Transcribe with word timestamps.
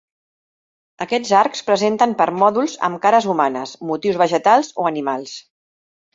Aquests 1.05 1.33
arcs 1.39 1.61
presenten 1.67 2.15
permòdols 2.21 2.73
amb 2.89 3.01
cares 3.05 3.29
humanes, 3.35 3.75
motius 3.93 4.19
vegetals 4.25 4.73
o 4.85 4.89
animals. 4.95 5.37